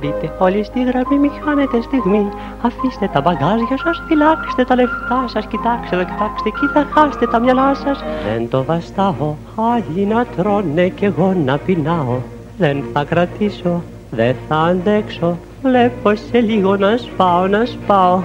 Μπείτε 0.00 0.32
όλοι 0.38 0.64
στη 0.64 0.82
γραμμή, 0.82 1.18
μη 1.18 1.30
χάνετε 1.44 1.80
στιγμή. 1.80 2.28
Αφήστε 2.62 3.10
τα 3.12 3.20
μπαγκάζια 3.20 3.78
σας, 3.84 4.02
φυλάξτε 4.06 4.64
τα 4.64 4.74
λεφτά 4.74 5.24
σας. 5.26 5.46
Κοιτάξτε 5.46 5.96
εδώ, 5.96 6.04
κοιτάξτε 6.04 6.48
εκεί, 6.48 6.66
θα 6.74 6.86
χάσετε 6.94 7.26
τα 7.26 7.38
μυαλά 7.38 7.74
σας. 7.74 8.04
Δεν 8.32 8.48
το 8.48 8.64
βαστάω, 8.64 9.34
άλλοι 9.56 10.06
να 10.06 10.24
τρώνε 10.36 10.88
κι 10.88 11.04
εγώ 11.04 11.34
να 11.44 11.58
πεινάω. 11.58 12.16
Δεν 12.58 12.84
θα 12.92 13.04
κρατήσω, 13.04 13.82
δεν 14.10 14.34
θα 14.48 14.56
αντέξω. 14.56 15.36
Βλέπω 15.62 16.14
σε 16.14 16.40
λίγο 16.40 16.76
να 16.76 16.96
σπάω, 16.96 17.46
να 17.46 17.64
σπάω. 17.64 18.20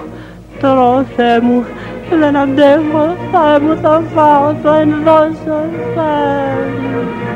Τρώω, 0.60 1.02
Θεέ 1.16 1.40
μου, 1.40 1.64
δεν 2.20 2.36
αντέχω, 2.36 3.16
Θεέ 3.32 3.58
μου 3.60 3.76
θα 3.82 4.02
φάω, 4.14 4.54
το 4.62 4.70
ενδώσω, 4.70 5.58
Θεέ 5.94 6.80
μου. 6.80 7.29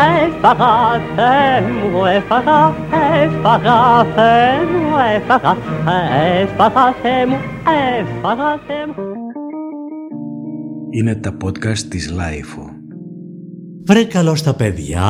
Έφαγα, 0.00 1.00
Θεέ 1.16 1.60
μου, 1.60 2.04
έφαγα, 2.04 2.74
έφαγα, 3.22 4.04
Θεέ 4.14 4.64
μου, 4.72 4.96
έφαγα, 5.16 5.56
έφαγα, 6.40 6.94
Θεέ 7.02 7.26
μου, 7.26 7.38
έφαγα, 7.98 8.60
Θεέ 8.66 8.86
μου. 8.86 9.04
Είναι 10.90 11.14
τα 11.14 11.36
podcast 11.44 11.78
της 11.78 12.10
LiFO. 12.10 12.62
Βρε 13.86 14.04
καλώς 14.04 14.42
τα 14.42 14.54
παιδιά. 14.54 15.04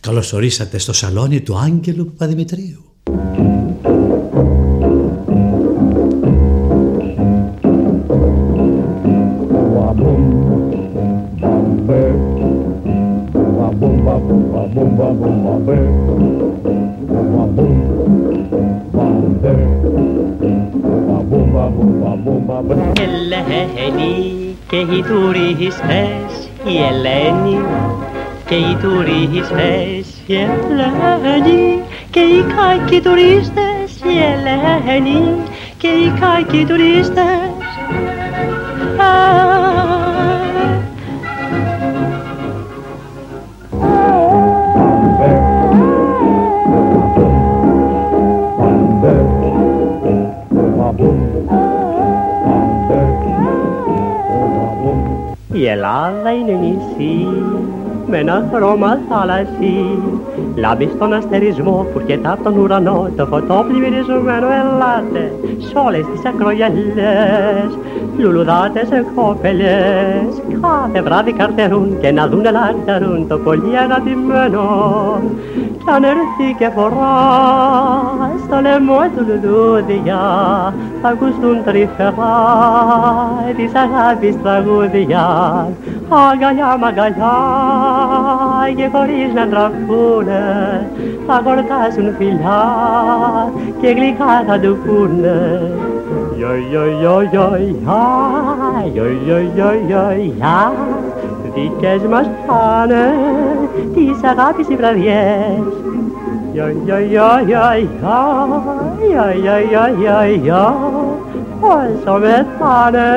Καλώς 0.00 0.32
ορίσατε 0.32 0.78
στο 0.78 0.92
σαλόνι 0.92 1.40
του 1.40 1.58
Άγγελου 1.58 2.04
Παπαδημητρίου. 2.04 2.93
Και 24.74 24.80
οι 24.80 25.02
τουρίστες, 25.02 26.48
η 26.64 26.82
Ελένη 26.90 27.60
και 28.46 28.54
οι 28.54 28.76
τουρίστες, 28.82 30.22
η 30.26 30.34
Ελένη 30.34 31.82
και 32.10 32.20
οι 32.20 32.44
κακοί 32.56 33.00
τουρίστες, 33.00 34.00
η 34.04 34.18
Ελένη 34.32 35.36
και 35.78 35.86
οι 35.86 36.12
κακοί 36.20 36.64
τουρίστες. 36.64 37.54
Η 55.56 55.66
Ελλάδα 55.66 56.32
είναι 56.32 56.52
νησί 56.52 57.28
με 58.06 58.18
ένα 58.18 58.48
χρώμα 58.52 58.98
θάλασσι 59.08 59.98
Λάμπει 60.54 60.90
στον 60.94 61.12
αστερισμό 61.12 61.86
που 61.92 61.98
έρχεται 61.98 62.28
από 62.28 62.42
τον 62.42 62.58
ουρανό 62.58 63.08
Το 63.16 63.26
φωτό 63.26 63.64
πλημμυρισμένο 63.68 64.46
ελάτε 64.46 65.32
Σ' 65.58 65.72
όλες 65.86 66.06
τις 66.06 66.24
ακρογιαλιές. 66.26 67.78
Λουλουδάτες 68.18 68.88
κόπελες 69.14 70.42
Κάθε 70.60 71.02
βράδυ 71.02 71.32
καρτερούν 71.32 72.00
και 72.00 72.10
να 72.10 72.26
δουνε 72.26 72.50
λαχταρούν 72.50 73.28
Το 73.28 73.38
πολύ 73.38 73.78
αγαπημένο 73.78 74.62
Κι 75.84 75.90
αν 75.90 76.04
έρθει 76.04 76.54
και 76.58 76.68
φορά 76.74 77.16
Στο 78.44 78.60
λαιμό 78.60 79.00
του 79.16 79.26
λουλούδια 79.28 80.22
Θα 81.02 81.08
ακουστούν 81.08 81.64
τρυφερά 81.64 82.36
Της 83.56 83.74
αγάπης 83.74 84.42
τραγούδια 84.42 85.26
Αγκαλιά 86.08 86.76
μ' 86.78 86.84
αγκαλιά 86.84 87.36
και 88.76 88.88
χωρίς 88.92 89.32
να 89.34 89.48
τραφούνε 89.48 90.88
θα 91.26 91.42
χορτάσουν 91.44 92.14
φιλιά 92.18 92.62
και 93.80 93.88
γλυκά 93.88 94.44
θα 94.46 94.58
του 94.58 94.78
πούνε 94.86 95.60
Yo, 96.44 96.52
yo, 96.74 96.84
yo, 97.02 97.14
yo, 97.34 97.46
ya, 97.86 98.02
yo, 98.96 99.06
yo, 99.28 99.38
yo, 99.58 99.68
yo, 99.90 100.04
ya 100.40 100.56
Δικές 101.54 102.02
μας 102.10 102.30
πάνε 102.46 103.14
τις 103.94 104.24
αγάπης 104.30 104.68
οι 104.68 104.76
βραδιές. 104.76 105.62
Yo, 106.56 106.66
yo, 106.88 106.98
yo, 107.14 107.28
yo, 107.52 107.64
ya, 107.90 108.04
yo, 109.14 109.24
yo, 109.46 109.56
yo, 109.74 109.84
yo, 110.04 110.18
yo 110.46 110.62
Όσο 111.60 112.18
μεθάνε 112.18 113.08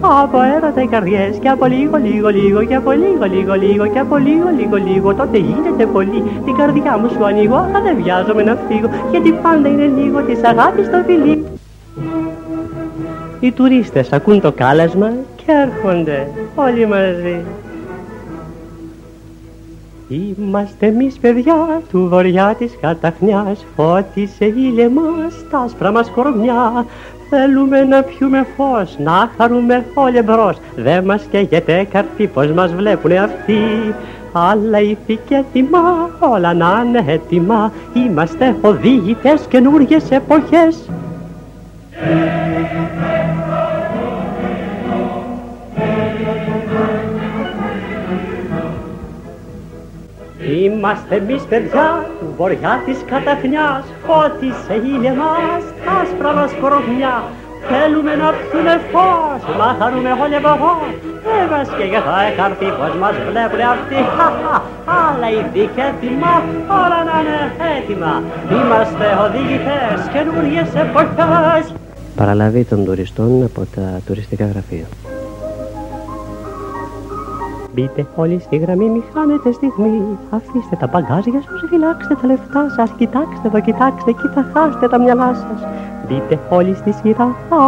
από 0.00 0.38
έρωτα 0.56 0.82
οι 0.82 0.86
καρδιές 0.86 1.36
και 1.40 1.48
από 1.48 1.66
λίγο 1.66 1.96
λίγο 1.96 2.28
λίγο 2.28 2.64
και 2.64 2.74
από 2.74 2.90
λίγο 2.90 3.24
λίγο 3.24 3.54
λίγο 3.54 3.86
και 3.86 3.98
από 3.98 4.16
λίγο 4.16 4.48
λίγο 4.58 4.76
λίγο 4.76 5.14
τότε 5.14 5.38
γίνεται 5.38 5.86
πολύ. 5.86 6.22
Την 6.44 6.56
καρδιά 6.56 6.98
μου 6.98 7.08
σου 7.08 7.24
ανοίγω 7.24 7.54
αχ 7.54 7.82
δεν 7.82 7.96
βιάζομαι 8.02 8.42
να 8.42 8.56
φύγω 8.68 8.88
γιατί 9.10 9.32
πάντα 9.32 9.68
είναι 9.68 9.90
λίγο 9.98 10.20
της 10.20 10.44
αγάπης 10.44 10.86
στο 10.86 11.02
φιλί. 11.06 11.44
Οι 13.40 13.52
τουρίστες 13.52 14.12
ακούν 14.12 14.40
το 14.40 14.52
κάλεσμα 14.52 15.10
και 15.36 15.39
έρχονται 15.50 16.28
όλοι 16.54 16.86
μαζί. 16.86 17.40
Είμαστε 20.08 20.86
εμείς 20.86 21.18
παιδιά 21.18 21.82
του 21.90 22.06
βορειά 22.08 22.54
της 22.58 22.72
καταχνιάς. 22.80 23.66
Φώτισε 23.76 24.44
ήλιε 24.44 24.88
μας 24.88 25.34
τα 25.50 25.58
άσπρα 25.58 25.92
μας 25.92 26.10
κορμιά. 26.10 26.86
Θέλουμε 27.28 27.84
να 27.84 28.02
πιούμε 28.02 28.46
φως, 28.56 28.96
να 28.98 29.30
χαρούμε 29.36 29.84
όλοι 29.94 30.16
εμπρός 30.16 30.56
Δε 30.76 31.02
μας 31.02 31.22
καίγεται 31.30 31.86
καρφί 31.90 32.26
πως 32.26 32.50
μας 32.50 32.72
βλέπουνε 32.72 33.18
αυτοί. 33.18 33.94
Αλλά 34.32 34.80
ήθη 34.80 35.18
και 35.28 35.42
θυμά, 35.52 36.10
όλα 36.18 36.54
να 36.54 36.82
είναι 36.86 37.04
έτοιμα. 37.06 37.72
Είμαστε 37.92 38.56
οδηγητές 38.60 39.46
καινούργιες 39.48 40.10
εποχές 40.10 40.90
Είμαστε 50.70 51.14
εμείς 51.22 51.42
παιδιά 51.50 51.88
του 52.18 52.26
βορειά 52.36 52.74
της 52.86 52.98
καταχνιάς 53.12 53.84
Φώτισε 54.06 54.74
ήλια 54.92 55.14
μας, 55.20 55.62
άσπρα 55.98 56.32
μας 56.38 56.52
κορμιά 56.60 57.16
Θέλουμε 57.68 58.12
να 58.22 58.28
πιούμε 58.38 58.74
φως, 58.90 59.40
να 59.60 59.68
χαρούμε 59.78 60.12
όλοι 60.22 60.36
εδώ 60.40 60.54
Δεν 61.26 61.44
μας 61.52 61.68
και 61.76 61.84
για 61.92 62.02
θα 62.06 62.16
εκαρθεί 62.30 62.68
πως 62.78 62.92
μας 63.02 63.14
βλέπουνε 63.28 63.66
αυτοί. 63.74 64.00
Αλλά 65.08 65.28
ήδη 65.40 65.64
και 65.74 65.82
έτοιμα, 65.90 66.34
όλα 66.80 66.98
να 67.08 67.16
είναι 67.20 67.38
έτοιμα. 67.76 68.12
Είμαστε 68.56 69.06
οδηγητές 69.24 69.98
καινούριες 70.12 70.68
εποχές. 70.84 71.64
Παραλαβή 72.16 72.64
των 72.64 72.84
τουριστών 72.84 73.30
από 73.48 73.62
τα 73.74 73.86
τουριστικά 74.06 74.44
γραφεία 74.52 74.86
Μπείτε 77.74 78.06
όλοι 78.16 78.40
στη 78.40 78.56
γραμμή, 78.56 78.88
μη 78.88 79.02
χάνετε 79.14 79.52
στιγμή. 79.52 80.02
Αφήστε 80.30 80.76
τα 80.80 80.86
μπαγκάζια 80.92 81.40
σας, 81.46 81.68
φυλάξτε 81.70 82.14
τα 82.14 82.26
λεφτά 82.26 82.68
σας. 82.76 82.90
Κοιτάξτε 82.98 83.48
εδώ, 83.48 83.60
κοιτάξτε, 83.60 84.10
εκεί 84.10 84.28
θα 84.34 84.46
χάσετε 84.52 84.88
τα 84.88 84.98
μυαλά 84.98 85.34
σας. 85.34 85.60
Μπείτε 86.08 86.38
όλοι 86.50 86.74
στη 86.74 86.92
σειρά, 86.92 87.34
α, 87.48 87.58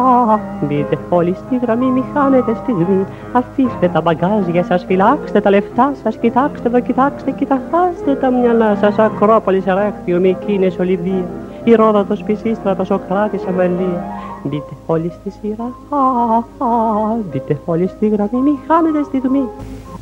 α, 0.00 0.38
μπείτε 0.60 0.98
όλοι 1.08 1.34
στη 1.34 1.58
γραμμή, 1.62 1.86
μη 1.86 2.04
χάνετε 2.14 2.54
στιγμή. 2.54 3.04
Αφήστε 3.32 3.88
τα 3.88 4.00
μπαγκάζια 4.00 4.64
σας, 4.64 4.84
φυλάξτε 4.84 5.40
τα 5.40 5.50
λεφτά 5.50 5.92
σας. 6.02 6.16
Κοιτάξτε 6.16 6.68
εδώ, 6.68 6.80
κοιτάξτε, 6.80 7.30
εκεί 7.30 7.44
θα 7.44 7.60
χάσετε 7.70 8.14
τα 8.14 8.30
μυαλά 8.30 8.76
σας. 8.76 8.98
Ακρόπολης, 8.98 9.64
Ρέχτιο, 9.64 10.20
Μικίνες, 10.20 10.78
Ολυμπία. 10.78 11.24
Η 11.64 11.74
Ρόδοτος, 11.74 12.22
Πισίστρα, 12.22 12.84
Σοκράτης, 12.84 13.46
Αμελία. 13.46 14.04
Μπείτε 14.46 14.72
όλοι 14.86 15.12
στη 15.20 15.30
σειρά, 15.40 15.72
α, 15.88 15.96
α, 16.36 17.14
μπείτε 17.30 17.60
όλοι 17.64 17.88
στη 17.88 18.08
γραμμή, 18.08 18.38
μη 18.42 18.58
χάνετε 18.68 19.02
στιγμή. 19.02 19.48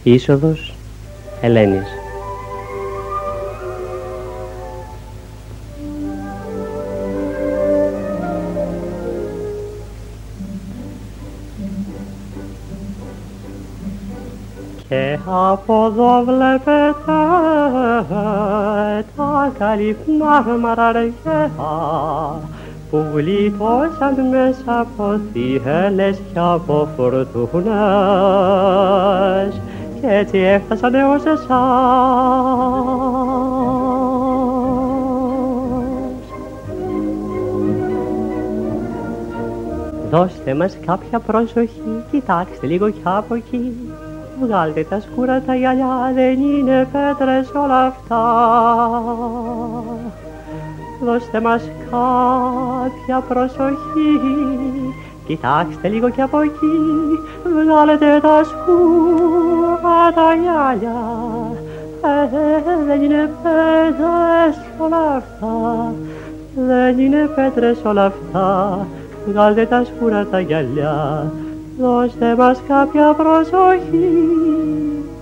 Είσοδος 0.03 0.75
Ελένης. 1.41 1.87
Και 14.89 15.19
από 15.27 15.85
εδώ 15.87 16.25
βλέπετε 16.25 16.95
τα 19.17 19.53
καλυφνά 19.59 20.59
μαραργέα 20.61 21.51
που 22.93 23.05
γλιτώσαν 23.15 24.15
μέσα 24.31 24.81
από 24.81 25.21
θύελες 25.33 26.21
και 26.33 26.39
από 26.39 26.89
φορτουνές 26.97 27.71
και 30.01 30.07
έτσι 30.07 30.39
έφτασαν 30.39 30.95
έως 30.95 31.25
εσάς. 31.25 31.49
Δώστε 40.11 40.55
μας 40.55 40.77
κάποια 40.87 41.19
προσοχή, 41.19 42.05
κοιτάξτε 42.11 42.67
λίγο 42.67 42.91
κι 42.91 43.01
από 43.05 43.35
εκεί, 43.35 43.73
βγάλτε 44.43 44.85
τα 44.85 45.01
σκούρα 45.01 45.41
τα 45.41 45.55
γυαλιά, 45.55 46.13
δεν 46.15 46.41
είναι 46.41 46.89
πέτρες 46.93 47.51
όλα 47.55 47.85
αυτά. 47.85 48.23
Δώστε 51.05 51.41
μας 51.41 51.63
κάποια 51.91 53.21
προσοχή, 53.29 54.21
κοιτάξτε 55.27 55.89
λίγο 55.89 56.11
κι 56.11 56.21
από 56.21 56.41
εκεί. 56.41 56.79
Βγάλετε 57.45 58.21
τα 58.23 58.45
σκούρα 58.45 60.13
τα 60.15 60.35
γυαλιά, 60.35 61.03
ε, 62.03 62.29
δεν 62.87 63.03
είναι 63.03 63.31
πέτρες 63.43 64.57
όλα 64.79 65.17
αυτά. 65.17 65.93
Δεν 66.55 66.99
είναι 66.99 67.31
πέτρες 67.35 67.79
όλα 67.85 68.05
αυτά, 68.05 68.87
βγάλτε 69.27 69.67
τα 69.67 69.85
σκούρα 69.85 70.27
τα 70.27 70.41
γυαλιά, 70.41 71.33
δώστε 71.79 72.35
μας 72.37 72.63
κάποια 72.69 73.13
προσοχή, 73.13 74.29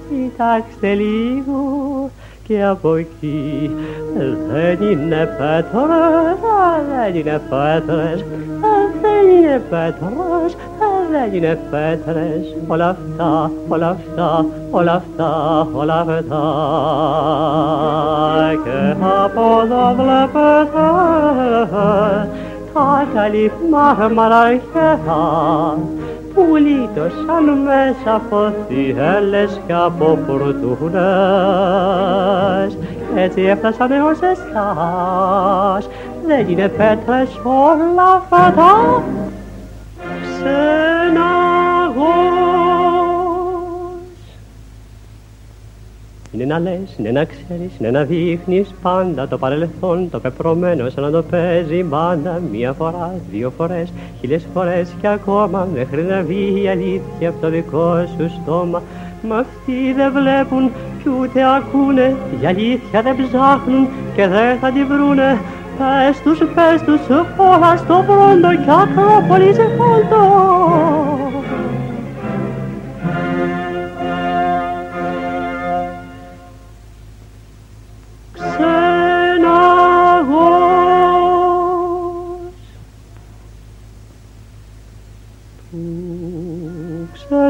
κοιτάξτε 0.08 0.94
λίγο 0.94 2.10
Bojkia, 2.50 2.74
bojki, 2.82 3.70
Lenine 4.50 5.22
Petroš, 5.38 6.40
Lenine 6.90 7.38
Petroš, 7.46 8.20
Lenine 9.02 9.60
Petroš, 9.70 10.52
Lenine 11.12 11.54
Petroš, 11.70 12.46
Olafta, 12.68 13.50
Olafta, 13.70 14.44
Olafta, 14.72 15.30
Olafta. 15.74 16.42
Keha 18.64 19.30
pozovle 19.30 20.20
Petroš, 20.34 22.26
Takalif 22.74 23.54
mahmarakeha, 23.70 25.22
πουλί 26.46 26.88
το 26.94 27.00
σαν 27.26 27.44
μέσα 27.44 28.20
φωθεί 28.30 28.96
έλες 29.16 29.60
κι 29.66 29.72
από 29.72 30.18
φουρτούνας 30.26 30.90
έτσι 33.14 33.42
έφτασαν 33.42 33.90
έως 33.92 34.18
εσάς 34.20 35.88
δεν 36.26 36.48
είναι 36.48 36.68
πέτρες 36.68 37.28
όλα 37.44 38.12
αυτά 38.16 38.54
ξένα 40.22 41.28
γόρια 41.96 42.39
είναι 46.32 46.44
να 46.44 46.58
λες, 46.58 46.96
είναι 46.98 47.10
να 47.10 47.24
ξέρεις, 47.24 47.70
είναι 47.78 47.90
να 47.90 48.04
δείχνεις 48.04 48.74
πάντα 48.82 49.28
το 49.28 49.38
παρελθόν, 49.38 50.10
το 50.10 50.20
πεπρωμένο 50.20 50.88
σαν 50.88 51.04
να 51.04 51.10
το 51.10 51.22
παίζει 51.22 51.82
μπάντα 51.82 52.40
μία 52.52 52.72
φορά, 52.72 53.14
δύο 53.30 53.52
φορές, 53.56 53.92
χίλιες 54.20 54.46
φορές 54.54 54.88
και 55.00 55.08
ακόμα 55.08 55.68
μέχρι 55.74 56.02
να 56.02 56.22
βγει 56.22 56.62
η 56.62 56.68
αλήθεια 56.68 57.28
από 57.28 57.40
το 57.40 57.50
δικό 57.50 58.06
σου 58.16 58.30
στόμα. 58.42 58.82
Μα 59.28 59.36
αυτοί 59.36 59.92
δεν 59.96 60.12
βλέπουν 60.12 60.70
κι 61.02 61.08
ούτε 61.20 61.40
ακούνε, 61.56 62.16
η 62.42 62.46
αλήθεια 62.46 63.02
δεν 63.02 63.16
ψάχνουν 63.16 63.88
και 64.14 64.26
δεν 64.26 64.58
θα 64.58 64.70
την 64.70 64.86
βρούνε. 64.86 65.40
Πες 65.78 66.20
τους, 66.22 66.38
πες 66.38 66.82
τους, 66.86 67.00
όλα 67.36 67.76
στο 67.76 68.04
φρόντο 68.06 68.48
κι 68.64 68.70
ακρόπολη 68.82 69.54
σε 69.54 69.68
φόντο. 69.76 70.99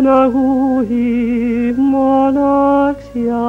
Ξεναγούει 0.00 1.74
μοναξιά. 1.76 3.48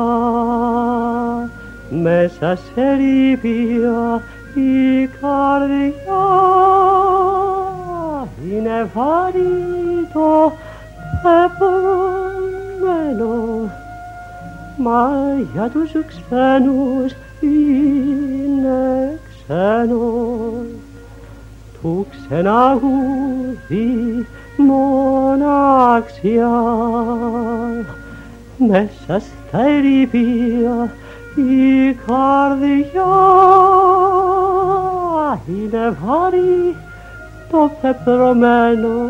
Μέσα 1.90 2.56
σε 2.56 2.94
ρήπια 2.96 4.22
η 4.54 5.08
καρδιά 5.22 6.28
είναι 8.50 8.90
βαρύ 8.94 10.08
το 10.14 10.52
πεπρωμένο 11.24 12.50
μα 14.78 15.10
για 15.54 15.70
τους 15.70 15.92
ξένους 15.92 17.12
είναι 17.42 19.20
ξένος. 19.30 20.68
Του 21.82 22.08
ξεναγούδι 22.10 23.88
μοναξιά. 24.58 26.50
Μέσα 28.58 29.20
στα 29.20 29.66
ερήπια 29.66 30.94
η 31.36 31.94
καρδιά 31.94 33.14
είναι 35.48 35.98
βαρύ 36.06 36.76
το 37.52 37.72
πεπρωμένο. 37.82 39.10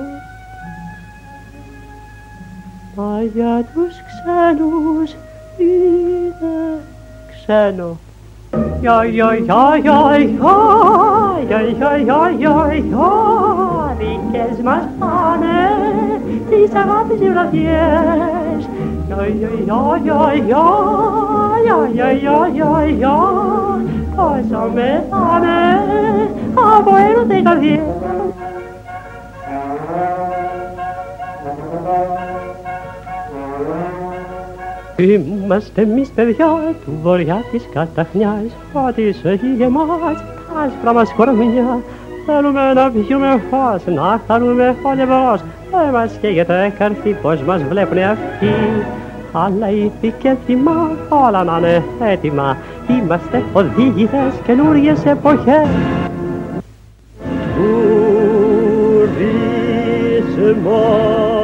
Μα 2.96 3.22
για 3.34 3.66
τους 3.74 3.96
ξένους 4.08 5.16
είναι 5.58 6.80
ξένο 7.32 7.98
Ja, 8.54 9.04
ja, 9.04 9.34
ja, 9.34 9.76
ja, 9.78 10.18
ja, 10.18 10.42
ja, 11.50 11.62
ja, 11.70 11.98
ja, 11.98 12.30
ja, 12.30 12.74
ja, 12.74 13.96
vilken 14.00 14.56
smartspane, 14.56 15.70
tillsammans 16.50 17.22
jula 17.22 17.46
fjärs. 17.52 18.66
Ja, 19.10 19.26
ja, 19.26 19.50
ja, 19.68 19.98
ja, 20.06 20.34
ja, 20.36 20.66
ja, 21.66 21.88
ja, 21.88 22.12
ja, 22.12 22.48
ja, 22.48 22.86
ja, 22.86 23.18
ta 24.16 24.38
som 24.50 24.78
en 24.78 25.02
fane, 25.10 26.28
ha 26.56 26.84
på 26.84 26.90
en 26.90 27.22
och 27.22 27.30
tänka 27.30 27.60
fjärs. 27.62 28.11
Είμαστε 35.02 35.82
εμείς 35.82 36.10
παιδιά 36.10 36.46
του 36.86 36.92
βορειά 37.02 37.44
της 37.52 37.64
καταχνιάς. 37.74 38.44
Ό,τι 38.74 39.04
έχει 39.24 39.54
γεμάς 39.58 39.88
τα 40.18 40.62
άσπρα 40.66 40.94
μας 40.94 41.14
κορμιά 41.14 41.80
Θέλουμε 42.26 42.74
να 42.74 42.92
πιούμε 42.92 43.42
φως, 43.50 43.96
να 43.96 44.22
χαρούμε 44.28 44.76
όλοι 44.84 45.06
μας 45.06 45.44
Δεν 45.72 45.90
μας 45.92 46.18
καίγεται 46.22 46.74
καρφί 46.78 47.14
πως 47.22 47.42
μας 47.42 47.64
βλέπουνε 47.64 48.04
αυτοί. 48.04 48.54
Αλλά 49.32 49.70
ήθη 49.70 50.14
και 50.22 50.36
θυμά 50.46 50.92
όλα 51.10 51.44
να 51.44 51.58
είναι 51.58 51.84
έτοιμα. 52.12 52.58
Είμαστε 52.90 53.44
οδήγητες 53.54 54.34
καινούριες 54.46 55.06
εποχές. 55.06 55.68
Τουρισμός 60.56 61.41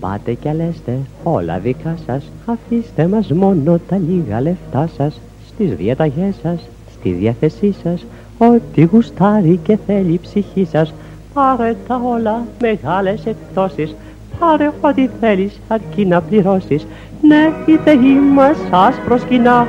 Πάτε 0.00 0.32
κι 0.32 0.48
αλέστε 0.48 0.98
όλα 1.22 1.58
δικά 1.58 1.96
σας. 2.06 2.24
Αφήστε 2.46 3.06
μας 3.06 3.30
μόνο 3.32 3.80
τα 3.88 3.96
λίγα 3.96 4.40
λεφτά 4.40 4.88
σας. 4.96 5.20
Στις 5.48 5.74
διαταγές 5.74 6.34
σας, 6.42 6.60
στη 6.92 7.10
διάθεσή 7.10 7.74
σας. 7.82 8.04
Ό,τι 8.38 8.82
γουστάρει 8.82 9.60
και 9.62 9.78
θέλει 9.86 10.12
η 10.12 10.18
ψυχή 10.22 10.64
σας. 10.64 10.94
Πάρε 11.34 11.76
τα 11.88 12.00
όλα 12.04 12.46
μεγάλες 12.60 13.26
εκτόσεις 13.26 13.94
Πάρε 14.38 14.70
ό,τι 14.80 15.08
θέλεις 15.20 15.60
αρκεί 15.68 16.06
να 16.06 16.20
πληρώσεις. 16.20 16.86
Ναι 17.22 17.52
η 17.66 17.76
θεή 17.84 18.20
μας 18.34 18.56
σας 18.70 18.94
προσκυνάω 19.04 19.64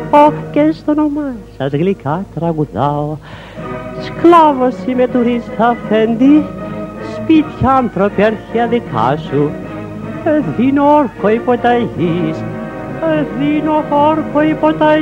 Και 0.52 0.72
στο 0.72 0.92
όνομά 0.92 1.34
σας 1.58 1.72
γλυκά 1.72 2.26
τραγουδάω. 2.36 3.18
Σκλάβος 4.02 4.76
είμαι 4.88 5.08
τουρίστα 5.08 5.68
αφέντη. 5.68 6.44
Σπίτια 7.16 7.72
άνθρωποι 7.72 8.24
αρχαία 8.24 8.68
δικά 8.68 9.18
σου 9.18 9.52
δίνω 10.58 10.96
όρκο 10.96 11.30
υπό 11.30 11.58
τα 11.58 11.78
γης, 11.78 12.38
δίνω 13.40 13.84
όρκο 13.90 14.42
υπό 14.42 14.74
τα 14.74 14.98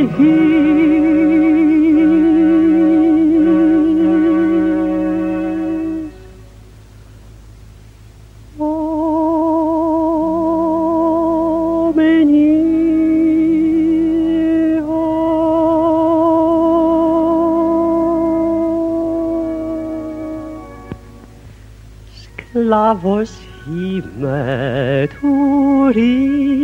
λάβος 22.56 23.32
είμαι 23.70 25.08
τουρίστα 25.22 26.56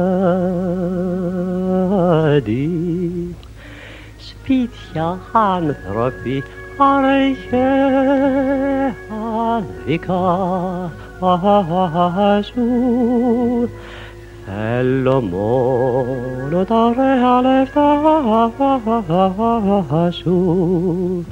Σπίτια 4.18 5.18
άνθρωποι 5.32 6.42
αρχαία 6.76 7.60
δικά 9.86 10.90
σου 12.42 13.70
θέλω 14.46 15.20
μόνο 15.20 16.64
τα 16.64 16.84
ωραία 16.84 17.40
λεφτά 17.40 18.00
σου 20.10 21.24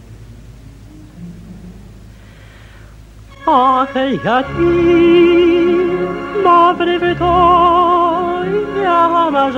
Ach, 3.50 3.96
γιατί 4.22 4.72
μαύρη 6.44 6.98
βιτόγια 6.98 8.98
μας 9.32 9.54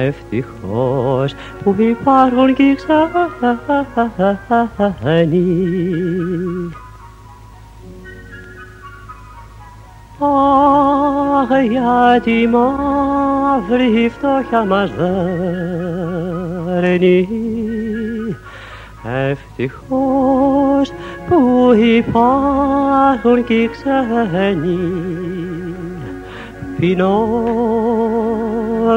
Ευτυχώς 0.07 1.35
που 1.65 1.75
υπάρχουν 1.79 2.55
και 2.55 2.75
ξένοι. 2.75 3.17
Αχ, 10.19 11.49
γιατί 11.71 12.49
μαύρη 12.49 14.13
φτώχεια 14.19 14.65
μας 14.65 14.91
δέρνει. 16.67 17.29
Ευτυχώς 19.31 20.93
που 21.29 21.71
υπάρχουν 21.75 23.45
και 23.45 23.69
ξένοι. 23.69 24.79
Πεινώ 26.79 27.29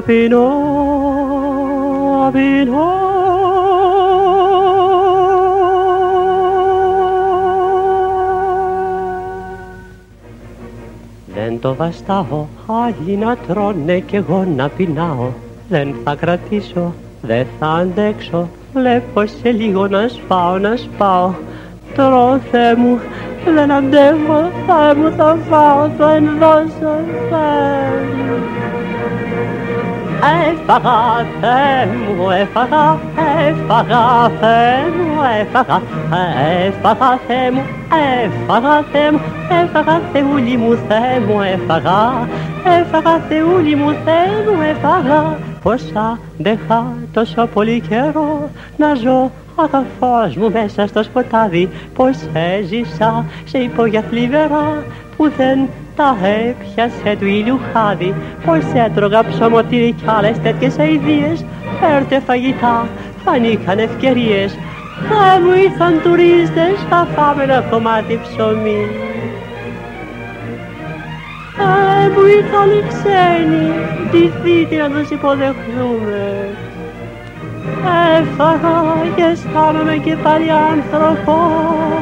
πεινώ, 0.06 0.50
πεινώ. 2.32 3.04
Δεν 11.36 11.60
το 11.60 11.76
βαστάω, 11.76 12.46
άλλοι 12.68 13.16
να 13.18 13.36
τρώνε 13.36 14.00
κι 14.00 14.16
εγώ 14.16 14.46
να 14.56 14.70
πεινάω. 14.70 15.30
Δεν 15.70 15.96
θα 16.04 16.16
κρατήσω, 16.16 16.94
δεν 17.22 17.46
θα 17.60 17.68
αντέξω, 17.68 18.48
βλέπω 18.76 19.26
σε 19.26 19.52
λίγο 19.52 19.88
να 19.88 20.08
σπάω, 20.08 20.58
να 20.58 20.76
σπάω. 20.76 21.32
Τρώω 21.96 22.40
Θεέ 22.52 22.76
μου, 22.76 23.00
δεν 23.56 23.72
αντέχω, 23.72 24.40
Θεέ 24.68 24.94
μου 24.96 25.12
θα 25.18 25.38
φάω, 25.50 25.90
το 25.98 26.06
ενδώσω, 26.08 26.94
Θεέ 27.30 28.00
μου. 28.16 28.38
Έφαγα, 30.48 31.26
Θεέ 31.42 31.86
μου, 31.86 32.30
έφαγα, 32.30 33.00
έφαγα, 33.48 34.32
Θεέ 34.40 34.78
μου, 34.96 35.22
έφαγα, 35.40 35.82
έφαγα, 36.66 37.20
Θεέ 37.28 37.52
μου, 37.52 37.64
έφαγα, 38.24 38.84
Θεέ 38.92 39.12
μου, 39.12 39.22
έφαγα, 39.62 40.02
Θεούλη 40.14 40.58
μου, 40.58 40.78
Θεέ 40.88 41.20
μου, 41.28 41.42
έφαγα, 41.42 42.28
έφαγα, 42.64 43.20
Θεούλη 43.30 43.76
μου, 43.76 43.92
Θεέ 44.06 44.28
μου, 44.46 44.62
έφαγα. 44.62 45.55
Πόσα 45.66 46.20
ντεχά 46.42 46.94
τόσο 47.14 47.46
πολύ 47.54 47.84
καιρό 47.90 48.50
να 48.78 48.94
ζω. 48.94 49.32
Αγαθός 49.56 50.36
μου 50.36 50.52
μέσα 50.52 50.88
στο 50.88 51.04
σκοτάδι 51.04 51.70
πως 51.96 52.18
έζησα 52.34 53.26
σε 53.46 53.58
υπόγεια 53.58 54.04
θλιβερά 54.10 54.84
που 55.18 55.32
δεν 55.38 55.68
τα 55.96 56.18
έπιασε 56.22 57.16
του 57.20 57.26
ήλιου 57.26 57.60
χάδι. 57.74 58.14
Πως 58.46 58.64
έτρωγα 58.74 59.24
ψωμοτήρι 59.26 59.92
κι 59.92 60.04
άλλες 60.06 60.40
τέτοιες 60.40 60.80
αηδίες 60.80 61.46
έρτε 61.98 62.20
φαγητά, 62.20 62.88
φανήκαν 63.24 63.80
ευκαιρίες. 63.80 64.58
Θα 65.10 65.42
μου 65.42 65.54
ήρθαν 65.64 66.02
τουρίστες, 66.04 66.76
θα 66.90 67.08
φάμε 67.16 67.44
ένα 67.44 67.62
κομμάτι 67.62 68.20
ψωμί 68.24 69.06
θα 71.58 71.74
μου 72.14 72.26
ήρθαν 72.38 72.70
οι 72.70 72.84
ξένοι, 72.92 73.68
ντυθείτε 74.10 74.76
να 74.76 74.90
τους 74.90 75.10
υποδεχθούμε 75.10 76.50
Έφαγα 78.18 78.78
και 79.16 79.24
αισθάνομαι 79.32 79.96
και 79.98 80.16
πάλι 80.16 80.52
άνθρωπος 80.52 81.96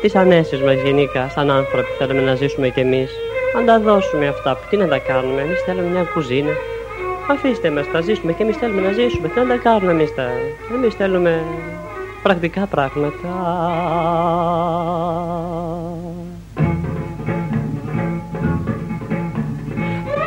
τις 0.00 0.14
ανέσεις 0.14 0.60
μας 0.60 0.74
γενικά 0.84 1.28
σαν 1.28 1.50
άνθρωποι 1.50 1.88
θέλουμε 1.98 2.20
να 2.20 2.34
ζήσουμε 2.34 2.68
κι 2.68 2.80
εμείς. 2.80 3.10
Αν 3.58 3.66
τα 3.66 3.80
δώσουμε 3.80 4.28
αυτά, 4.28 4.58
τι 4.70 4.76
να 4.76 4.88
τα 4.88 4.98
κάνουμε 4.98 5.40
εμείς 5.40 5.62
θέλουμε 5.62 5.88
μια 5.88 6.02
κουζίνα. 6.02 6.52
Αφήστε 7.30 7.70
μας 7.70 7.90
τα 7.90 8.00
ζήσουμε 8.00 8.32
και 8.32 8.42
εμείς 8.42 8.56
θέλουμε 8.56 8.80
να 8.80 8.92
ζήσουμε. 8.92 9.28
Τι 9.28 9.40
να 9.40 9.46
τα 9.46 9.56
κάνουμε 9.56 9.92
εμείς 9.92 10.14
τα 10.14 10.26
εμείς 10.74 10.94
θέλουμε 10.94 11.42
πρακτικά 12.22 12.66
πράγματα 12.66 13.18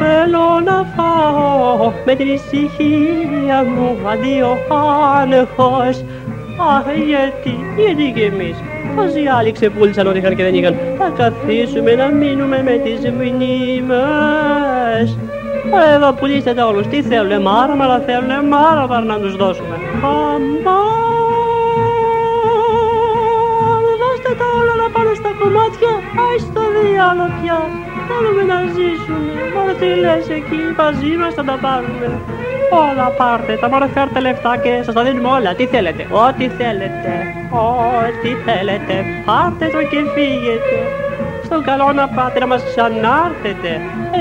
Θέλω 0.05 0.59
να 0.65 0.85
φάω 0.95 1.91
με 2.05 2.15
την 2.15 2.27
ησυχία 2.27 3.63
μου 3.63 3.97
αντίο 4.12 4.57
άνεχος 5.21 6.03
Αχ 6.75 6.85
γιατί, 7.07 7.55
γιατί 7.77 8.12
κι 8.15 8.21
εμείς 8.21 8.55
Όσοι 8.97 9.27
άλλοι 9.38 9.51
ξεπούλησαν 9.51 10.07
ό,τι 10.07 10.17
είχαν 10.17 10.35
και 10.35 10.43
δεν 10.43 10.53
είχαν, 10.53 10.75
θα 10.97 11.13
καθίσουμε 11.17 11.95
να 11.95 12.07
μείνουμε 12.07 12.63
με 12.63 12.71
τις 12.71 13.12
μνήμες. 13.12 13.97
Εδώ 15.95 16.13
πουλήστε 16.13 16.53
τα 16.53 16.67
όλους, 16.67 16.88
τι 16.88 17.01
θέλουνε 17.01 17.39
μάρμαρα, 17.39 18.00
θέλουνε 18.00 18.41
μάρμαρα 18.41 19.03
να 19.03 19.19
τους 19.19 19.35
δώσουμε. 19.35 19.75
Αμάν, 20.03 21.04
στα 25.19 25.31
κομμάτια, 25.39 25.91
άι 26.25 26.38
στο 26.48 26.63
διάλο 26.75 27.25
πια. 27.38 27.60
Θέλουμε 28.07 28.43
να 28.53 28.57
ζήσουμε, 28.75 29.41
μόνο 29.55 29.72
τι 29.79 29.89
λες 30.03 30.27
εκεί, 30.39 30.62
μαζί 30.79 31.12
μας 31.22 31.34
θα 31.38 31.43
τα 31.50 31.55
πάρουμε. 31.63 32.10
όλα 32.84 33.07
πάρτε 33.19 33.53
τα 33.62 33.67
μόνο 33.69 33.86
φέρτε 33.93 34.19
λεφτά 34.19 34.57
και 34.63 34.72
σας 34.86 34.93
τα 34.98 35.03
δίνουμε 35.03 35.29
όλα. 35.38 35.51
Τι 35.55 35.65
θέλετε, 35.74 36.03
ό,τι 36.25 36.45
θέλετε, 36.60 37.12
ό,τι 37.51 38.29
θέλετε, 38.45 38.95
πάρτε 39.25 39.65
το 39.75 39.81
και 39.91 40.01
φύγετε. 40.13 40.77
Στον 41.48 41.63
καλό 41.63 41.91
να 42.00 42.07
πάτε 42.07 42.39
να 42.39 42.48
μας 42.48 42.63
ξανάρθετε. 42.69 43.72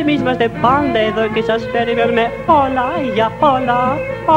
Εμείς 0.01 0.21
είμαστε 0.21 0.47
πάντα 0.65 0.99
εδώ 0.99 1.25
και 1.35 1.43
σας 1.43 1.63
περιμένουμε 1.73 2.25
όλα 2.47 2.87
για 3.15 3.29
όλα, 3.55 3.81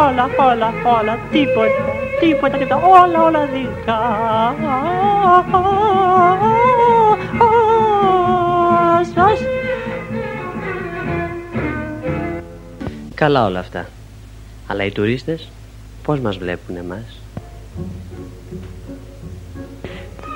όλα, 0.06 0.26
όλα, 0.50 0.70
όλα, 0.98 1.14
τίποτα, 1.32 1.97
τίποτα, 2.20 2.58
τίποτα, 2.58 2.76
όλα, 2.76 3.24
όλα 3.24 3.46
δικά. 3.46 4.02
Σας 9.16 9.40
Καλά 13.14 13.46
όλα 13.46 13.60
αυτά. 13.60 13.86
Αλλά 14.68 14.84
οι 14.84 14.92
τουρίστες 14.92 15.50
πώς 16.04 16.20
μας 16.20 16.38
βλέπουν 16.38 16.76
εμάς; 16.76 17.22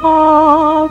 Τα 0.02 0.90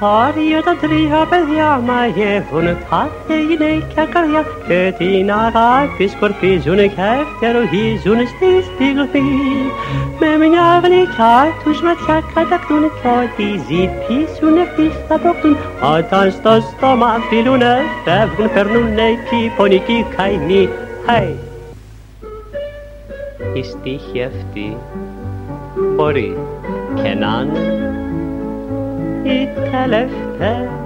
παλικάρια 0.00 0.62
τα 0.62 0.76
τρία 0.80 1.26
παιδιά 1.30 1.80
μαγεύουν 1.86 2.66
κάθε 2.90 3.36
γυναίκα 3.48 4.04
καρδιά. 4.12 4.44
Και 4.68 4.94
την 4.98 5.32
αγάπη 5.32 6.08
σκορπίζουν 6.08 6.76
και 6.76 7.06
ευτερογίζουν 7.22 8.18
στη 8.26 8.50
στιγμή 8.74 9.24
με 10.18 10.46
μια 10.46 10.80
γλυκιά 10.84 11.36
τους 11.64 11.80
ματιά 11.82 12.22
κατακτούν 12.34 12.80
κι 12.80 13.06
ό,τι 13.06 13.46
ζητήσουν 13.68 14.56
ευθύς 14.56 14.94
θα 15.08 15.18
προκτούν. 15.18 15.56
Όταν 15.96 16.30
στο 16.30 16.60
στόμα 16.60 17.16
φιλούνε 17.28 17.76
φεύγουν 18.04 18.52
περνούνε 18.52 19.02
εκεί 19.02 19.52
πονικοί 19.56 20.06
καημοί 20.16 20.68
hey. 21.06 21.32
Η 23.54 23.62
στίχη 23.62 24.22
αυτή 24.22 24.76
μπορεί 25.96 26.36
και 26.94 27.14
να 27.14 27.46
είναι 27.46 28.03
η 29.24 29.48
τελευταία 29.70 30.82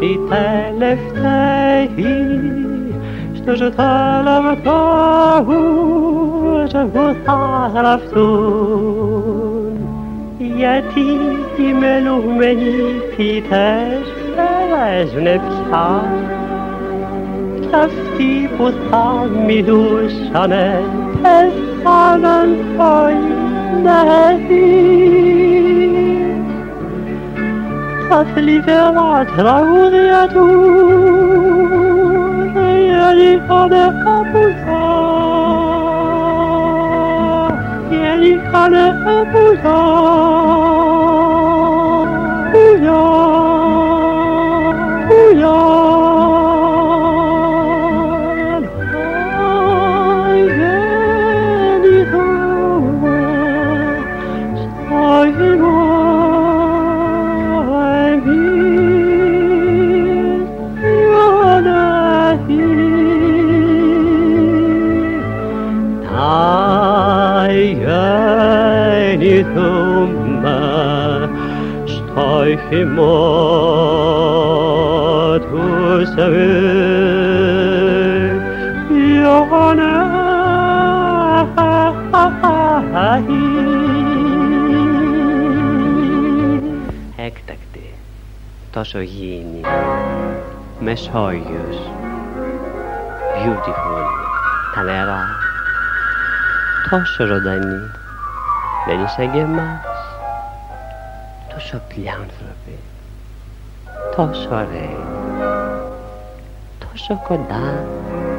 η 0.00 0.18
τελευταία 0.28 1.88
στους 3.34 3.58
τελευταίους 3.58 4.58
που 6.92 7.16
θα 7.24 7.70
γραφτούν 7.74 9.08
γιατί 10.56 11.06
οι 11.58 11.72
μελούμενοι 11.80 12.72
ποιητές 13.16 14.04
παίζουνε 14.36 15.40
πια. 15.48 15.88
Κι 17.60 17.74
αυτοί 17.74 18.50
που 18.56 18.72
θα 18.90 19.28
μιλούσανε 19.46 20.82
πέθαναν 21.22 22.56
όλοι 22.78 23.38
νέοι 23.82 25.57
τα 28.08 28.26
θλιβερά 28.34 29.24
τραγούδια 29.36 30.28
τους 30.32 31.28
γεννήκανε 32.54 33.84
απουζά 34.16 34.86
γεννήκανε 37.90 38.84
απουζά 39.18 39.82
πουλιά 40.48 40.77
του 75.98 76.04
Έκτακτη, 87.16 87.94
τόσο 88.70 89.00
γήινη, 89.00 89.60
Μεσόγειος, 90.80 91.90
beautiful, 93.34 94.04
τα 94.74 94.82
νερά, 94.82 95.26
τόσο 96.90 97.26
ζωντανή, 97.26 97.90
δεν 98.86 99.00
είσαι 99.04 99.26
και 99.32 99.38
εμάς. 99.38 99.80
Τόσο 101.54 101.76
απλοί 101.76 102.10
άνθρωποι, 102.10 102.78
τόσο 104.16 104.48
ωραίοι, 104.54 105.17
τόσο 106.98 107.20
κοντά 107.28 107.84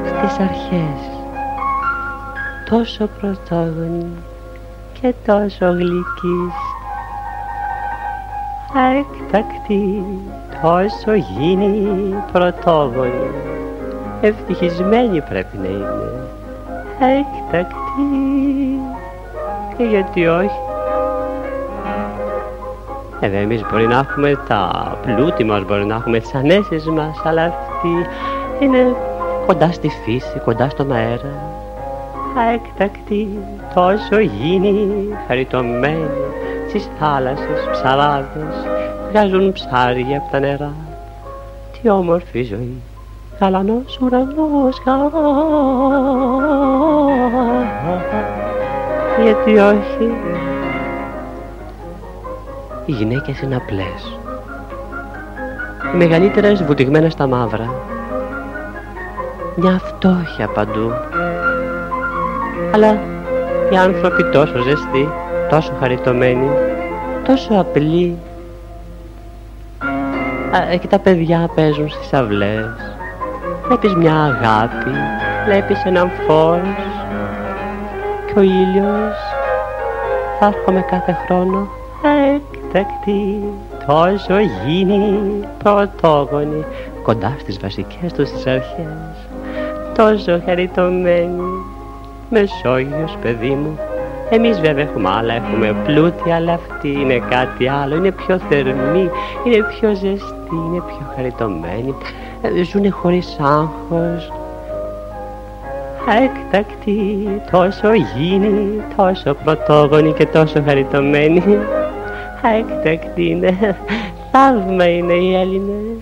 στις 0.05 0.39
αρχές, 0.39 1.09
τόσο 2.69 3.09
πρωτόγονοι 3.19 4.05
και 5.01 5.13
τόσο 5.25 5.65
γλυκείς, 5.65 6.55
έκτακτοι, 8.99 10.03
τόσο 10.61 11.13
γίνει 11.13 12.13
πρωτόγονοι, 12.31 13.29
ευτυχισμένοι 14.21 15.21
πρέπει 15.21 15.57
να 15.57 15.67
είναι, 15.67 16.27
έκτακτοι 16.99 17.69
και 19.77 19.83
γιατί 19.83 20.27
όχι; 20.27 20.59
Ε, 23.19 23.37
εμείς 23.37 23.61
μπορεί 23.71 23.87
να 23.87 23.97
έχουμε 23.97 24.39
τα 24.47 24.71
πλούτη 25.01 25.43
μας, 25.43 25.63
μπορεί 25.63 25.85
να 25.85 25.95
έχουμε 25.95 26.19
τις 26.19 26.35
ανέσεις 26.35 26.85
μας, 26.85 27.21
αλλά 27.23 27.43
αυτή 27.43 28.07
είναι 28.59 28.95
κοντά 29.45 29.71
στη 29.71 29.89
φύση, 29.89 30.39
κοντά 30.45 30.69
στον 30.69 30.91
αέρα. 30.91 31.57
Αέκτακτη, 32.37 33.27
τόσο 33.73 34.19
γίνει, 34.19 35.07
χαριτωμένη, 35.27 36.09
στις 36.67 36.89
θάλασσες, 36.99 37.67
ψαράδες, 37.71 38.67
βγάζουν 39.09 39.51
ψάρια 39.51 40.17
από 40.17 40.31
τα 40.31 40.39
νερά. 40.39 40.73
Τι 41.81 41.89
όμορφη 41.89 42.43
ζωή, 42.43 42.81
γαλανός 43.39 43.99
ουρανός, 44.01 44.81
γιατί 49.23 49.57
όχι, 49.57 50.13
οι 52.85 52.91
γυναίκες 52.91 53.41
είναι 53.41 53.55
απλές. 53.55 54.19
Οι 55.93 55.97
μεγαλύτερες 55.97 56.63
βουτυγμένες 56.63 57.13
στα 57.13 57.27
μαύρα. 57.27 57.73
Μια 59.55 59.81
φτώχεια 59.83 60.47
παντού. 60.47 60.91
Αλλά 62.73 62.97
οι 63.71 63.77
άνθρωποι 63.77 64.23
τόσο 64.23 64.61
ζεστοί, 64.61 65.09
τόσο 65.49 65.73
χαριτωμένοι, 65.79 66.49
τόσο 67.23 67.53
απλοί. 67.53 68.17
Α, 70.51 70.75
και 70.75 70.87
τα 70.87 70.99
παιδιά 70.99 71.49
παίζουν 71.55 71.89
στις 71.89 72.13
αυλές. 72.13 72.65
Βλέπεις 73.67 73.95
μια 73.95 74.15
αγάπη, 74.15 74.91
βλέπεις 75.45 75.83
έναν 75.85 76.11
φως 76.27 76.59
και 78.25 78.39
ο 78.39 78.41
ήλιος 78.41 79.15
θα 80.39 80.45
έρχομαι 80.45 80.81
κάθε 80.89 81.17
χρόνο 81.25 81.67
έκτακτη 82.03 83.43
τόσο 83.87 84.39
γίνει 84.65 85.19
πρωτόγονη 85.63 86.65
κοντά 87.03 87.35
στις 87.39 87.59
βασικές 87.59 88.13
τους 88.13 88.29
τις 88.31 88.47
αρχές 88.47 89.28
τόσο 89.99 90.41
χαριτωμένη 90.45 91.41
Μεσόγειος 92.29 93.17
παιδί 93.21 93.49
μου 93.49 93.79
εμείς 94.31 94.59
βέβαια 94.59 94.83
έχουμε 94.83 95.09
άλλα, 95.09 95.33
έχουμε 95.33 95.75
πλούτη, 95.85 96.31
αλλά 96.31 96.53
αυτή 96.53 96.91
είναι 96.91 97.21
κάτι 97.29 97.67
άλλο. 97.67 97.95
Είναι 97.95 98.11
πιο 98.11 98.39
θερμή, 98.49 99.09
είναι 99.45 99.65
πιο 99.79 99.89
ζεστή, 99.89 100.55
είναι 100.67 100.81
πιο 100.87 101.13
χαριτωμένη. 101.15 101.95
Ε, 102.41 102.63
ζουνε 102.63 102.89
χωρίς 102.89 103.37
άγχος. 103.39 104.31
Έκτακτη, 106.23 107.27
τόσο 107.51 107.93
γίνει, 107.93 108.81
τόσο 108.97 109.33
πρωτόγονη 109.43 110.13
και 110.13 110.25
τόσο 110.25 110.63
χαριτωμένη. 110.65 111.57
Έκτακτη 112.57 113.29
είναι, 113.29 113.75
θαύμα 114.31 114.89
είναι 114.89 115.13
οι 115.13 115.35
Έλληνες, 115.35 115.97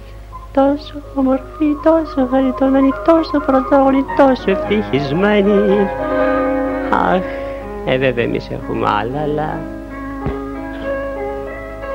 τόσο 0.57 0.93
όμορφη, 1.15 1.65
τόσο 1.83 2.27
χαριτωμένη, 2.31 2.89
τόσο 3.05 3.39
πρωτόγονη, 3.45 4.05
τόσο 4.17 4.51
ευτυχισμένη. 4.51 5.87
Αχ, 6.91 7.23
ε 7.85 7.97
βέβαια 7.97 8.23
εμείς 8.23 8.49
έχουμε 8.49 8.89
άλλα, 8.89 9.21
αλλά 9.21 9.59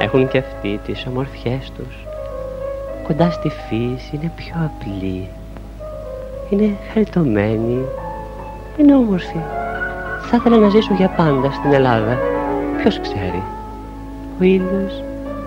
έχουν 0.01 0.29
και 0.29 0.39
αυτοί 0.39 0.81
τις 0.87 1.07
ομορφιές 1.07 1.73
τους. 1.77 2.07
Κοντά 3.07 3.31
στη 3.31 3.49
φύση 3.49 4.11
είναι 4.13 4.33
πιο 4.37 4.55
απλή, 4.65 5.29
είναι 6.51 6.77
χαριτωμένη, 6.93 7.85
είναι 8.77 8.95
όμορφη. 8.95 9.41
Θα 10.23 10.37
ήθελα 10.37 10.57
να 10.57 10.69
ζήσω 10.69 10.95
για 10.95 11.09
πάντα 11.09 11.51
στην 11.51 11.73
Ελλάδα. 11.73 12.19
Ποιος 12.79 13.01
ξέρει. 13.01 13.43
Ο 14.41 14.45
ήλιος, 14.45 15.03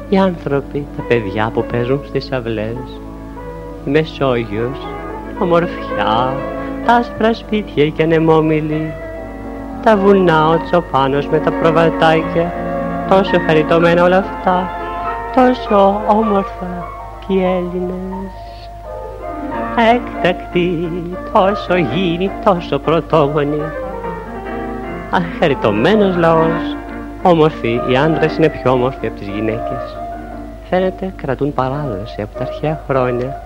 οι 0.10 0.18
άνθρωποι, 0.18 0.88
τα 0.98 1.04
παιδιά 1.04 1.52
που 1.54 1.66
παίζουν 1.72 2.02
στις 2.08 2.32
αυλές, 2.32 3.00
η 3.86 3.90
Μεσόγειος, 3.90 4.78
ομορφιά, 5.40 6.34
τα 6.86 6.94
άσπρα 6.94 7.34
σπίτια 7.34 7.90
και 7.90 8.04
ανεμόμυλοι, 8.04 8.94
τα 9.84 9.98
βουνά, 9.98 10.48
ο 10.50 10.62
τσοπάνος 10.64 11.28
με 11.28 11.40
τα 11.40 11.52
προβατάκια, 11.52 12.54
τόσο 13.10 13.40
χαριτωμένα 13.46 14.04
όλα 14.04 14.18
αυτά, 14.18 14.70
τόσο 15.36 16.02
όμορφα 16.08 16.88
και 17.28 17.34
οι 17.34 17.44
Έλληνες. 17.44 18.34
Έκτακτη, 19.94 20.90
τόσο 21.34 21.76
γίνει, 21.76 22.32
τόσο 22.46 22.80
πρωτόγονη, 22.80 23.62
αχαριτωμένος 25.12 26.16
λαός, 26.16 26.76
όμορφοι, 27.28 27.82
οι 27.90 27.98
άντρες 27.98 28.38
είναι 28.38 28.50
πιο 28.50 28.72
όμορφοι 28.72 29.08
από 29.08 29.20
τις 29.20 29.28
γυναίκες. 29.28 29.98
Φαίνεται 30.70 31.14
κρατούν 31.16 31.54
παράδοση 31.54 32.22
από 32.22 32.38
τα 32.38 32.44
αρχαία 32.44 32.80
χρόνια. 32.88 33.42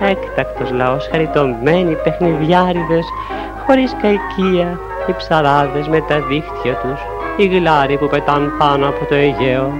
Έκτακτος 0.00 0.70
λαός, 0.70 1.08
χαριτωμένοι, 1.10 1.94
παιχνιδιάριδες, 1.94 3.06
χωρίς 3.66 3.96
καϊκία, 4.02 4.78
οι 5.06 5.12
ψαράδες 5.16 5.88
με 5.88 6.00
τα 6.00 6.20
δίχτυα 6.20 6.74
τους, 6.74 7.00
οι 7.36 7.46
γλάροι 7.46 7.96
που 7.98 8.06
πετάν 8.06 8.52
πάνω 8.58 8.88
από 8.88 9.04
το 9.04 9.14
Αιγαίο, 9.14 9.72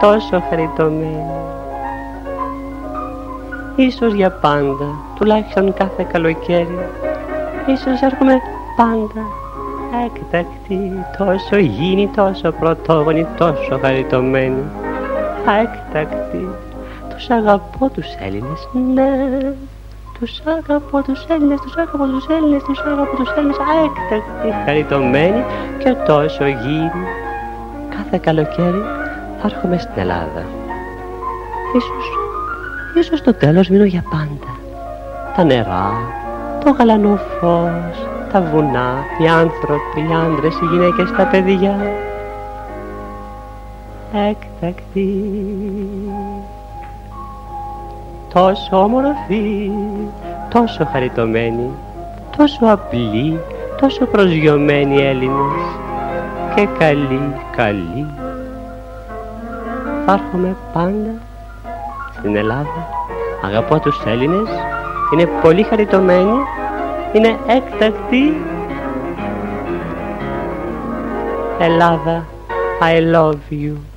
τόσο 0.00 0.42
χαριτωμένοι. 0.48 1.26
Ίσως 3.76 4.14
για 4.14 4.30
πάντα, 4.30 4.88
τουλάχιστον 5.18 5.74
κάθε 5.74 6.06
καλοκαίρι, 6.12 6.78
ίσως 7.66 8.00
έρχομαι 8.02 8.34
πάντα 8.76 9.41
έκτακτη, 10.04 11.04
τόσο 11.18 11.56
γίνει, 11.56 12.10
τόσο 12.16 12.50
πρωτόγονη, 12.50 13.26
τόσο 13.36 13.78
χαριτωμένη. 13.82 14.62
Έκτακτη, 15.62 16.48
τους 17.10 17.30
αγαπώ 17.30 17.88
τους 17.88 18.06
Έλληνες, 18.26 18.68
ναι. 18.94 19.52
Τους 20.18 20.42
αγαπώ 20.44 21.02
τους 21.02 21.26
Έλληνες, 21.28 21.60
τους 21.60 21.76
αγαπώ 21.76 22.04
τους 22.04 22.26
Έλληνες, 22.26 22.62
τους 22.62 22.80
αγαπώ 22.80 23.16
τους 23.16 23.30
Έλληνες, 23.36 23.56
έκτακτη, 23.56 24.64
χαριτωμένη 24.64 25.44
και 25.78 25.94
τόσο 26.06 26.46
γίνει. 26.46 27.06
Κάθε 27.96 28.18
καλοκαίρι 28.18 28.82
θα 29.40 29.48
έρχομαι 29.54 29.78
στην 29.78 29.92
Ελλάδα. 29.96 30.42
Ίσως, 31.76 32.18
ίσως 32.98 33.18
στο 33.18 33.34
τέλος 33.34 33.68
μείνω 33.68 33.84
για 33.84 34.04
πάντα. 34.10 34.52
Τα 35.36 35.44
νερά, 35.44 35.92
το 36.64 36.70
γαλανό 36.70 37.18
φως, 37.40 38.11
τα 38.32 38.40
βουνά, 38.40 39.04
οι 39.18 39.28
άνθρωποι, 39.28 40.00
οι 40.00 40.14
άντρες, 40.24 40.54
οι 40.60 40.64
γυναίκες, 40.64 41.10
τα 41.16 41.26
παιδιά. 41.26 41.76
Έκτακτη, 44.30 45.24
τόσο 48.34 48.82
όμορφη, 48.82 49.70
τόσο 50.48 50.88
χαριτωμένη, 50.92 51.70
τόσο 52.36 52.58
απλή, 52.66 53.40
τόσο 53.80 54.04
προσγειωμένοι 54.04 54.96
Έλληνες 54.96 55.62
και 56.54 56.68
καλή, 56.78 57.34
καλή. 57.56 58.06
Θα 60.06 60.12
έρχομαι 60.12 60.56
πάντα 60.72 61.14
στην 62.18 62.36
Ελλάδα, 62.36 62.88
αγαπώ 63.44 63.78
τους 63.78 64.02
Έλληνες, 64.06 64.48
είναι 65.12 65.28
πολύ 65.42 65.62
χαριτωμένοι 65.62 66.38
είναι 67.12 67.38
έκτακτη 67.46 68.36
Ελλάδα. 71.58 72.26
I 72.80 73.14
love 73.14 73.38
you 73.50 73.91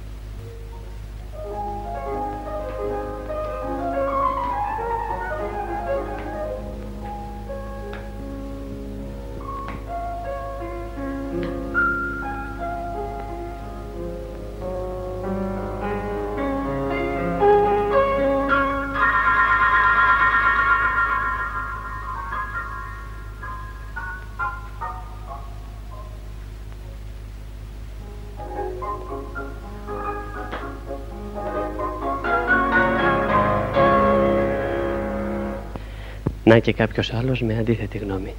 να 36.55 36.61
και 36.61 36.73
κάποιος 36.73 37.13
άλλος 37.13 37.41
με 37.41 37.57
αντίθετη 37.59 37.97
γνώμη. 37.97 38.33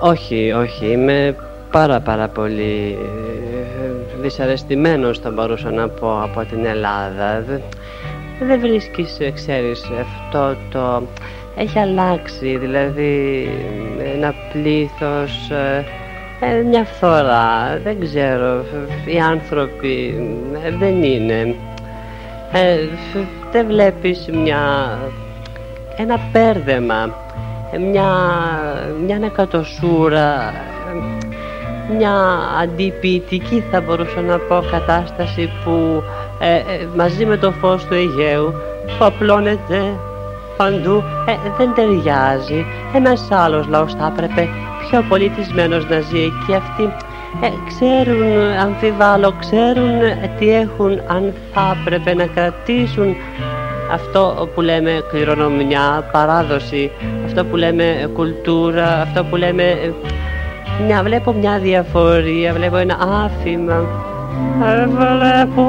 όχι, 0.00 0.52
όχι, 0.52 0.86
είμαι 0.86 1.36
πάρα 1.70 2.00
πάρα 2.00 2.28
πολύ 2.28 2.98
ε, 3.80 4.20
δυσαρεστημένος 4.20 5.18
θα 5.18 5.30
μπορούσα 5.30 5.70
να 5.70 5.88
πω 5.88 6.22
από 6.22 6.44
την 6.44 6.64
Ελλάδα. 6.64 7.44
Δεν 8.40 8.60
βρίσκεις, 8.60 9.18
ξέρεις, 9.34 9.90
αυτό 10.00 10.56
το... 10.70 11.02
Έχει 11.56 11.78
αλλάξει, 11.78 12.56
δηλαδή 12.56 13.48
ένα 14.14 14.34
πλήθος, 14.52 15.50
ε, 16.40 16.62
μια 16.62 16.84
φθορά, 16.84 17.80
δεν 17.84 18.00
ξέρω, 18.00 18.64
οι 19.06 19.18
άνθρωποι 19.18 20.14
ε, 20.64 20.70
δεν 20.70 21.02
είναι. 21.02 21.54
δεν 23.52 23.66
βλέπεις 23.66 24.28
μια 24.32 24.98
ένα 26.00 26.18
πέρδεμα, 26.32 27.14
μια, 27.90 28.10
μια 29.04 29.16
ανακατοσούρα, 29.16 30.52
μια 31.96 32.12
αντιποιητική 32.62 33.64
θα 33.70 33.80
μπορούσα 33.80 34.20
να 34.20 34.38
πω 34.38 34.64
κατάσταση 34.70 35.50
που 35.64 36.02
ε, 36.38 36.54
ε, 36.54 36.62
μαζί 36.96 37.26
με 37.26 37.36
το 37.36 37.52
φως 37.52 37.84
του 37.84 37.94
Αιγαίου 37.94 38.52
που 38.98 39.04
απλώνεται 39.04 39.82
παντού 40.56 41.02
ε, 41.26 41.32
δεν 41.58 41.74
ταιριάζει. 41.74 42.64
Ένας 42.94 43.28
άλλος 43.30 43.66
λαός 43.66 43.94
θα 43.94 44.12
έπρεπε 44.14 44.48
πιο 44.88 45.04
πολιτισμένος 45.08 45.88
να 45.88 46.00
ζει 46.00 46.18
εκεί 46.18 46.54
αυτοί 46.54 46.92
ξέρουν, 47.66 48.56
αμφιβάλλω, 48.60 49.34
ξέρουν 49.40 50.00
τι 50.38 50.50
έχουν 50.50 51.00
αν 51.06 51.32
θα 51.52 51.76
έπρεπε 51.80 52.14
να 52.14 52.26
κρατήσουν 52.26 53.16
αυτό 53.92 54.48
που 54.54 54.60
λέμε 54.60 55.02
κληρονομιά, 55.10 56.08
παράδοση, 56.12 56.90
αυτό 57.24 57.44
που 57.44 57.56
λέμε 57.56 58.10
κουλτούρα, 58.14 59.00
αυτό 59.00 59.24
που 59.24 59.36
λέμε... 59.36 59.94
Μια, 60.86 61.02
βλέπω 61.02 61.32
μια 61.32 61.58
διαφορία, 61.58 62.52
βλέπω 62.52 62.76
ένα 62.76 62.98
άφημα. 63.24 64.06
Ε, 64.64 64.86
βλέπω, 64.86 65.64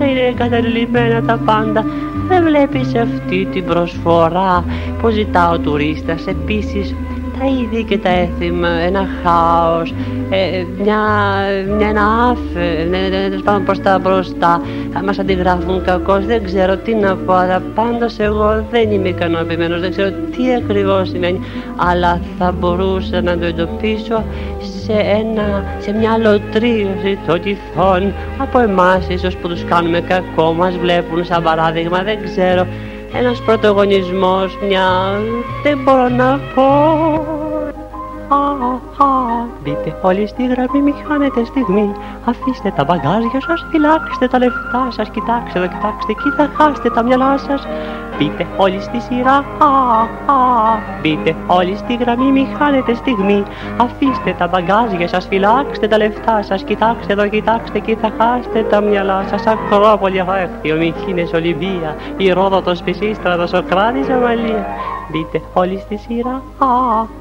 είναι 0.00 0.20
εγκαταλειμμένα 0.20 1.22
τα 1.22 1.40
πάντα. 1.44 1.84
Δεν 2.28 2.44
βλέπεις 2.44 2.94
αυτή 2.94 3.48
την 3.52 3.64
προσφορά 3.64 4.64
που 5.00 5.08
ζητά 5.08 5.50
ο 5.50 5.58
τουρίστας. 5.58 6.26
Επίσης 6.26 6.94
τα 7.40 7.46
είδη 7.46 7.84
και 7.84 7.98
τα 7.98 8.08
έθιμα, 8.08 8.68
ένα 8.68 9.06
χάος, 9.22 9.94
ε, 10.30 10.64
μια, 10.82 10.98
μια, 11.76 11.88
ένα 11.88 12.02
άφε, 12.30 12.84
ναι, 12.90 12.98
ναι, 12.98 13.28
ναι, 13.28 13.42
πάμε 13.42 13.64
προς 13.64 13.80
τα 13.80 13.98
μπροστά, 13.98 14.62
μας 15.04 15.18
αντιγράφουν 15.18 15.84
κακώς, 15.84 16.26
δεν 16.26 16.44
ξέρω 16.44 16.76
τι 16.76 16.94
να 16.94 17.16
πω, 17.16 17.32
αλλά 17.32 17.62
πάντως 17.74 18.18
εγώ 18.18 18.66
δεν 18.70 18.90
είμαι 18.90 19.08
ικανοποιημένος, 19.08 19.80
δεν 19.80 19.90
ξέρω 19.90 20.10
τι 20.10 20.54
ακριβώς 20.54 21.08
σημαίνει, 21.08 21.40
αλλά 21.76 22.20
θα 22.38 22.52
μπορούσα 22.58 23.20
να 23.20 23.38
το 23.38 23.46
εντοπίσω 23.46 24.24
σε, 24.84 24.92
ένα, 24.92 25.64
σε 25.78 25.92
μια 25.92 26.18
λωτρίωση 26.18 27.18
το 27.26 27.38
τυφών 27.38 28.12
από 28.38 28.58
εμάς 28.58 29.08
ίσως 29.08 29.36
που 29.36 29.48
τους 29.48 29.64
κάνουμε 29.64 30.00
κακό, 30.00 30.52
μας 30.52 30.76
βλέπουν 30.76 31.24
σαν 31.24 31.42
παράδειγμα, 31.42 32.02
δεν 32.02 32.18
ξέρω 32.24 32.66
ένας 33.12 33.40
πρωτογονισμός, 33.40 34.58
μια... 34.68 35.20
δεν 35.62 35.78
μπορώ 35.78 36.08
να 36.08 36.40
πω. 36.54 37.39
Α, 38.32 38.36
α, 38.36 39.08
μπιπ, 39.62 39.76
Μπείτε 39.76 39.96
όλοι 40.02 40.26
στη 40.26 40.46
γραμμή, 40.46 40.82
μη 40.82 40.94
χάνετε 41.08 41.44
στιγμή. 41.44 41.92
Αφήστε 42.24 42.72
τα 42.76 42.84
μπαγκάζια 42.84 43.40
σας, 43.46 43.66
φυλάξτε 43.70 44.28
τα 44.28 44.38
λεφτά 44.38 44.88
σας. 44.90 45.10
Κοιτάξτε 45.10 45.58
εδώ, 45.58 45.68
κοιτάξτε 45.68 46.12
εκεί, 46.12 46.30
θα 46.36 46.50
χάσετε 46.56 46.90
τα 46.90 47.02
μυαλά 47.02 47.38
σας. 47.38 47.66
Μπείτε 48.18 48.46
όλοι 48.56 48.80
στη 48.80 49.00
σειρά, 49.00 49.36
α, 49.58 49.70
α, 50.34 50.38
μπείτε 51.02 51.36
όλοι 51.46 51.76
στη 51.76 51.94
γραμμή, 51.94 52.32
μη 52.32 52.48
χάνετε 52.58 52.94
στιγμή. 52.94 53.42
Αφήστε 53.76 54.34
τα 54.38 54.46
μπαγκάζια 54.48 55.08
σας, 55.08 55.26
φυλάξτε 55.26 55.86
τα 55.88 55.96
λεφτά 55.96 56.42
σας. 56.42 56.62
Κοιτάξτε 56.62 57.12
εδώ, 57.12 57.28
κοιτάξτε 57.28 57.78
εκεί, 57.78 57.94
θα 57.94 58.12
χάσετε 58.18 58.62
τα 58.70 58.80
μυαλά 58.80 59.24
σας. 59.30 59.46
Ακρόπολη, 59.46 60.20
Αχέχθιο, 60.20 60.76
Μυκίνες, 60.76 61.32
Ολυμπία, 61.32 61.96
η 62.16 62.32
Ρόδοτος, 62.32 62.82
Πισίστρα, 62.82 63.46
Σοκράτης, 63.46 64.08
Αμαλία. 64.08 64.66
Μπείτε 65.10 65.40
όλοι 65.54 65.78
στη 65.78 65.96
σειρά, 65.96 66.42
α, 66.58 66.66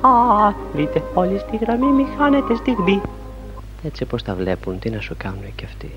α, 0.10 0.54
μπείτε 0.76 1.04
όλοι 1.14 1.40
στη 1.40 1.58
γραμμή, 1.58 1.86
μη 1.86 2.06
χάνετε 2.18 2.56
στιγμή. 2.56 3.02
Έτσι 3.84 4.06
πως 4.06 4.24
τα 4.24 4.36
βλέπουν, 4.36 4.80
τι 4.80 4.90
να 4.90 5.00
σου 5.00 5.16
κάνουν 5.18 5.56
και 5.56 5.66
αυτοί. 5.66 5.92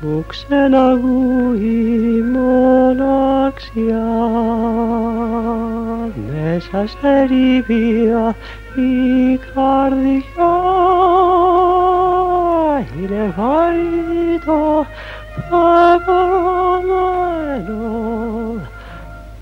Του 0.00 0.24
ξεναγού 0.26 1.52
η 1.52 2.22
μοναξιά 2.32 4.06
μέσα 6.32 6.86
σε 6.86 7.22
ρηβία 7.22 8.34
η 8.76 9.36
καρδιά 9.54 10.54
είναι 13.00 13.34
βαρύ 13.36 14.38
το 14.44 14.86
πεπρωμένο 15.50 16.36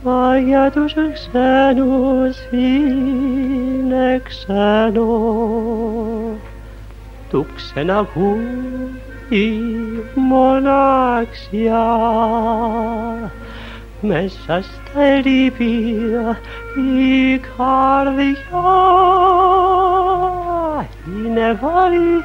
μα 0.04 0.38
για 0.38 0.70
τους 0.70 0.94
ξένους 0.94 2.36
είναι 2.50 4.20
ξένο. 4.24 5.08
Του 7.30 7.46
ξεναγού 7.54 8.36
η 9.28 9.60
μοναξιά 10.14 11.86
μέσα 14.00 14.62
στα 14.62 15.00
ερήπια 15.00 16.38
η 16.76 17.38
καρδιά 17.38 18.38
είναι 21.06 21.58
βαρύ 21.60 22.24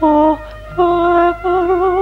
το 0.00 0.38
πεπρωμένο 0.76 1.96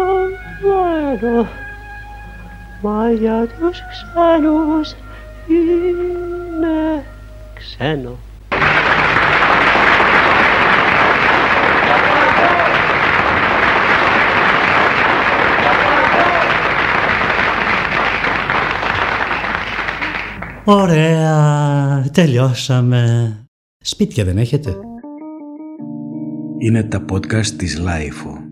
μα 2.82 3.10
για 3.10 3.46
τους 3.58 3.78
ξένους 3.90 4.94
είναι 5.48 7.04
ξένο. 7.54 8.18
Ωραία, 20.66 22.04
τελειώσαμε. 22.12 23.32
Σπίτια 23.78 24.24
δεν 24.24 24.38
έχετε; 24.38 24.76
Είναι 26.58 26.82
τα 26.82 27.04
podcast 27.12 27.46
της 27.46 27.78
Λάιφο. 27.78 28.43